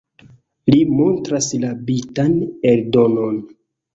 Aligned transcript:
Li 0.75 0.79
montras 1.01 1.49
la 1.65 1.69
bitan 1.89 2.33
eldonon. 2.73 3.39